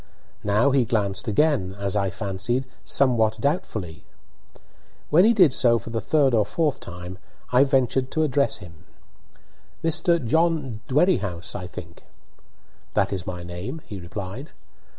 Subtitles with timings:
[0.43, 4.03] Now he glanced again, as I fancied, somewhat doubtfully.
[5.11, 7.19] When he did so for the third or fourth time
[7.51, 8.85] I ventured to address him.
[9.83, 10.17] "Mr.
[10.25, 12.03] John Dwerrihouse, I think?"
[12.95, 14.53] "That is my name," he replied.